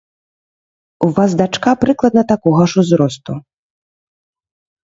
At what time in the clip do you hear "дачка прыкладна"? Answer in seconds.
1.41-2.21